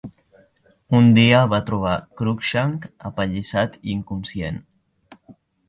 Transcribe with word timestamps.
Un 0.99 1.09
dia 1.17 1.41
va 1.51 1.59
trobar 1.67 1.91
Crookshank 2.21 2.89
apallissat 3.13 3.79
i 3.83 3.85
inconscient. 3.99 4.61